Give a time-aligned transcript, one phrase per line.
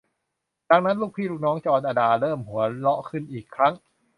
[0.69, 3.73] ดังนั้น ลูกพี่ลูกน้องจอร์น อดาเริ่มหัวเราะขึ้นอีกครั้ง